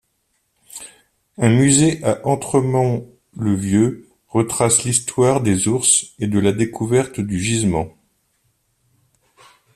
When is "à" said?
2.03-2.25